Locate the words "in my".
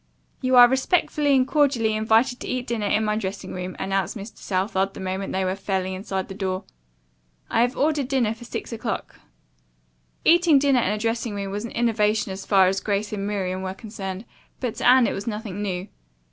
2.87-3.15